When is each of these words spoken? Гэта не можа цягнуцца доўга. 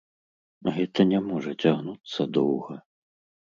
Гэта 0.77 1.05
не 1.11 1.21
можа 1.29 1.55
цягнуцца 1.67 2.21
доўга. 2.41 2.83